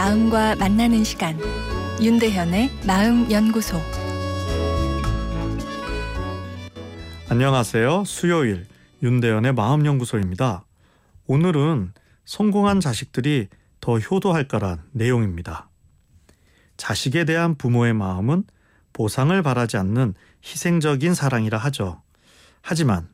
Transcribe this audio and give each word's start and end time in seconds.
마음과 0.00 0.56
만나는 0.56 1.04
시간 1.04 1.38
윤대현의 2.00 2.70
마음 2.86 3.30
연구소 3.30 3.78
안녕하세요. 7.28 8.04
수요일 8.06 8.66
윤대현의 9.02 9.52
마음 9.52 9.84
연구소입니다. 9.84 10.64
오늘은 11.26 11.92
성공한 12.24 12.80
자식들이 12.80 13.48
더 13.82 13.98
효도할까란 13.98 14.84
내용입니다. 14.92 15.68
자식에 16.78 17.26
대한 17.26 17.58
부모의 17.58 17.92
마음은 17.92 18.44
보상을 18.94 19.42
바라지 19.42 19.76
않는 19.76 20.14
희생적인 20.42 21.12
사랑이라 21.12 21.58
하죠. 21.58 22.00
하지만 22.62 23.06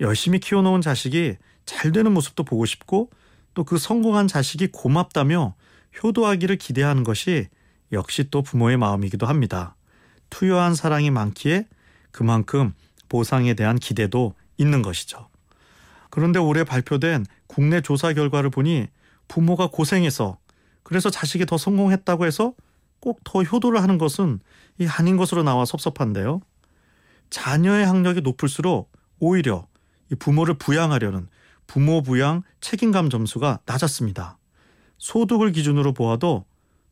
열심히 0.00 0.40
키워놓은 0.40 0.80
자식이 0.80 1.36
잘 1.66 1.92
되는 1.92 2.10
모습도 2.10 2.44
보고 2.44 2.64
싶고 2.64 3.10
또 3.52 3.64
그 3.64 3.76
성공한 3.76 4.28
자식이 4.28 4.68
고맙다며 4.68 5.56
효도하기를 6.02 6.56
기대하는 6.56 7.04
것이 7.04 7.48
역시 7.92 8.30
또 8.30 8.42
부모의 8.42 8.76
마음이기도 8.76 9.26
합니다. 9.26 9.76
투여한 10.30 10.74
사랑이 10.74 11.10
많기에 11.10 11.66
그만큼 12.10 12.72
보상에 13.08 13.54
대한 13.54 13.78
기대도 13.78 14.34
있는 14.56 14.82
것이죠. 14.82 15.28
그런데 16.10 16.38
올해 16.38 16.64
발표된 16.64 17.26
국내 17.46 17.80
조사 17.80 18.12
결과를 18.12 18.50
보니 18.50 18.88
부모가 19.28 19.68
고생해서 19.68 20.38
그래서 20.82 21.10
자식이 21.10 21.46
더 21.46 21.56
성공했다고 21.58 22.26
해서 22.26 22.54
꼭 23.00 23.20
더 23.24 23.42
효도를 23.42 23.82
하는 23.82 23.98
것은 23.98 24.40
이 24.78 24.86
아닌 24.86 25.16
것으로 25.16 25.42
나와 25.42 25.64
섭섭한데요. 25.64 26.40
자녀의 27.30 27.86
학력이 27.86 28.20
높을수록 28.20 28.92
오히려 29.18 29.66
이 30.10 30.14
부모를 30.14 30.54
부양하려는 30.54 31.28
부모 31.66 32.02
부양 32.02 32.42
책임감 32.60 33.10
점수가 33.10 33.60
낮았습니다. 33.64 34.38
소득을 35.02 35.50
기준으로 35.50 35.92
보아도 35.92 36.44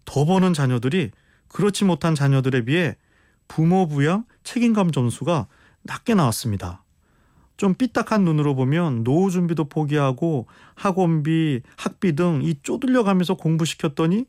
더 0.05 0.25
버는 0.25 0.53
자녀들이 0.53 1.13
그렇지 1.47 1.85
못한 1.85 2.17
자녀들에 2.17 2.65
비해 2.65 2.97
부모 3.47 3.87
부양 3.87 4.25
책임감 4.43 4.91
점수가 4.91 5.47
낮게 5.83 6.15
나왔습니다. 6.15 6.83
좀 7.57 7.75
삐딱한 7.75 8.25
눈으로 8.25 8.57
보면 8.57 9.05
노후 9.05 9.31
준비도 9.31 9.69
포기하고 9.69 10.49
학원비, 10.75 11.61
학비 11.77 12.17
등 12.17 12.41
이 12.43 12.57
쪼들려가면서 12.65 13.35
공부시켰더니 13.35 14.25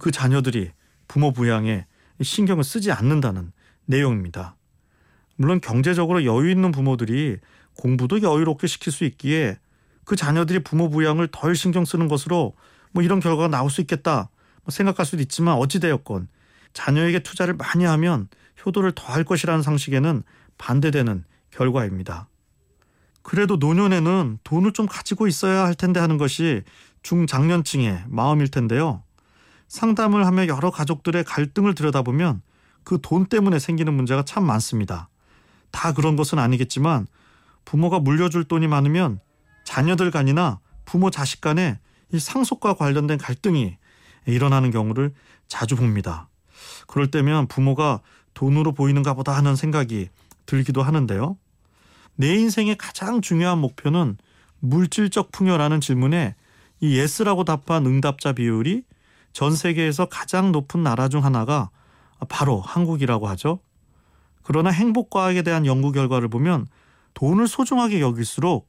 그 0.00 0.10
자녀들이 0.10 0.72
부모 1.06 1.32
부양에 1.32 1.86
신경을 2.20 2.64
쓰지 2.64 2.90
않는다는 2.90 3.52
내용입니다. 3.86 4.56
물론 5.36 5.60
경제적으로 5.60 6.24
여유 6.24 6.50
있는 6.50 6.72
부모들이 6.72 7.36
공부도 7.74 8.22
여유롭게 8.22 8.66
시킬 8.66 8.92
수 8.92 9.04
있기에 9.04 9.56
그 10.04 10.16
자녀들이 10.16 10.64
부모 10.64 10.90
부양을 10.90 11.28
덜 11.30 11.54
신경 11.54 11.84
쓰는 11.84 12.08
것으로 12.08 12.54
뭐 12.92 13.02
이런 13.02 13.20
결과가 13.20 13.48
나올 13.48 13.70
수 13.70 13.80
있겠다 13.80 14.30
뭐 14.62 14.70
생각할 14.70 15.06
수도 15.06 15.22
있지만 15.22 15.54
어찌되었건 15.56 16.28
자녀에게 16.72 17.20
투자를 17.20 17.54
많이 17.54 17.84
하면 17.84 18.28
효도를 18.64 18.92
더할 18.92 19.24
것이라는 19.24 19.62
상식에는 19.62 20.22
반대되는 20.58 21.24
결과입니다. 21.50 22.28
그래도 23.22 23.56
노년에는 23.56 24.38
돈을 24.44 24.72
좀 24.72 24.86
가지고 24.86 25.26
있어야 25.26 25.64
할 25.64 25.74
텐데 25.74 26.00
하는 26.00 26.18
것이 26.18 26.62
중장년층의 27.02 28.04
마음일 28.08 28.48
텐데요. 28.48 29.02
상담을 29.68 30.26
하며 30.26 30.46
여러 30.46 30.70
가족들의 30.70 31.24
갈등을 31.24 31.74
들여다보면 31.74 32.42
그 32.84 32.98
돈 33.00 33.26
때문에 33.26 33.58
생기는 33.58 33.92
문제가 33.94 34.24
참 34.24 34.44
많습니다. 34.44 35.08
다 35.70 35.92
그런 35.92 36.16
것은 36.16 36.38
아니겠지만 36.38 37.06
부모가 37.64 38.00
물려줄 38.00 38.44
돈이 38.44 38.66
많으면 38.68 39.20
자녀들 39.64 40.10
간이나 40.10 40.58
부모 40.84 41.10
자식 41.10 41.40
간에 41.40 41.78
이 42.12 42.18
상속과 42.18 42.74
관련된 42.74 43.18
갈등이 43.18 43.76
일어나는 44.26 44.70
경우를 44.70 45.12
자주 45.48 45.76
봅니다. 45.76 46.28
그럴 46.86 47.10
때면 47.10 47.46
부모가 47.46 48.00
돈으로 48.34 48.72
보이는가 48.72 49.14
보다 49.14 49.36
하는 49.36 49.56
생각이 49.56 50.08
들기도 50.46 50.82
하는데요. 50.82 51.36
내 52.16 52.34
인생의 52.34 52.76
가장 52.76 53.20
중요한 53.20 53.58
목표는 53.58 54.18
물질적 54.60 55.32
풍요라는 55.32 55.80
질문에 55.80 56.34
이 56.80 56.96
yes라고 56.96 57.44
답한 57.44 57.86
응답자 57.86 58.32
비율이 58.32 58.84
전 59.32 59.54
세계에서 59.54 60.06
가장 60.06 60.52
높은 60.52 60.82
나라 60.82 61.08
중 61.08 61.24
하나가 61.24 61.70
바로 62.28 62.60
한국이라고 62.60 63.28
하죠. 63.28 63.60
그러나 64.42 64.70
행복과학에 64.70 65.42
대한 65.42 65.66
연구 65.66 65.92
결과를 65.92 66.28
보면 66.28 66.66
돈을 67.14 67.48
소중하게 67.48 68.00
여길수록 68.00 68.68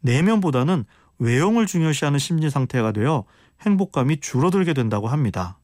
내면보다는 0.00 0.84
외형을 1.20 1.66
중요시하는 1.66 2.18
심리 2.18 2.50
상태가 2.50 2.92
되어 2.92 3.24
행복감이 3.60 4.20
줄어들게 4.20 4.72
된다고 4.74 5.06
합니다. 5.06 5.58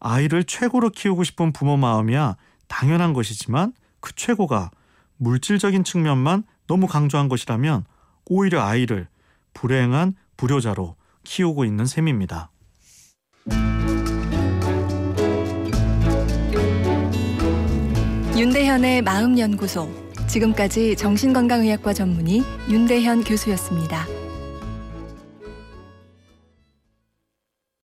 아이를 0.00 0.44
최고로 0.44 0.90
키우고 0.90 1.24
싶은 1.24 1.52
부모 1.52 1.76
마음이야 1.76 2.36
당연한 2.68 3.12
것이지만 3.12 3.72
그 4.00 4.12
최고가 4.14 4.70
물질적인 5.16 5.84
측면만 5.84 6.42
너무 6.66 6.86
강조한 6.88 7.28
것이라면 7.28 7.84
오히려 8.26 8.62
아이를 8.62 9.08
불행한 9.54 10.14
불효자로 10.36 10.96
키우고 11.22 11.64
있는 11.64 11.86
셈입니다. 11.86 12.50
윤대현의 18.36 19.02
마음연구소 19.02 19.88
지금까지 20.26 20.96
정신건강의학과 20.96 21.92
전문의 21.92 22.42
윤대현 22.68 23.22
교수였습니다. 23.22 24.21